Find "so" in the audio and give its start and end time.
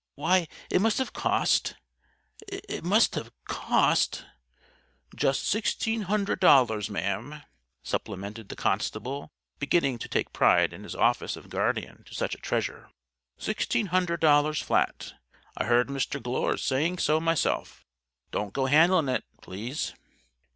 16.97-17.19